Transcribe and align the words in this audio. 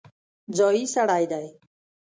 ځايي 0.57 0.85
سړی 0.95 1.23
دی. 1.31 1.47